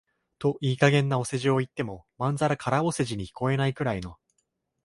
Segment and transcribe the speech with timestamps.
[0.39, 4.17] といい加減なお世辞を言っても、まんざら空お世辞に聞こえないくらいの、